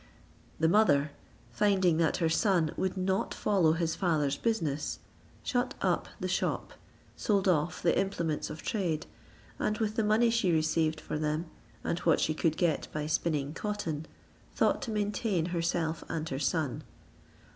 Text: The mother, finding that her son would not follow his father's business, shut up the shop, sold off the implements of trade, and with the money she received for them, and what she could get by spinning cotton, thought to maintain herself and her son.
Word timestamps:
The 0.59 0.67
mother, 0.67 1.11
finding 1.51 1.97
that 1.97 2.17
her 2.17 2.27
son 2.27 2.71
would 2.75 2.97
not 2.97 3.35
follow 3.35 3.73
his 3.73 3.95
father's 3.95 4.35
business, 4.35 4.97
shut 5.43 5.75
up 5.79 6.07
the 6.19 6.27
shop, 6.27 6.73
sold 7.15 7.47
off 7.47 7.83
the 7.83 7.95
implements 7.95 8.49
of 8.49 8.63
trade, 8.63 9.05
and 9.59 9.77
with 9.77 9.97
the 9.97 10.03
money 10.03 10.31
she 10.31 10.51
received 10.51 10.99
for 10.99 11.19
them, 11.19 11.51
and 11.83 11.99
what 11.99 12.19
she 12.19 12.33
could 12.33 12.57
get 12.57 12.87
by 12.91 13.05
spinning 13.05 13.53
cotton, 13.53 14.07
thought 14.55 14.81
to 14.81 14.89
maintain 14.89 15.45
herself 15.53 16.03
and 16.09 16.29
her 16.29 16.39
son. 16.39 16.81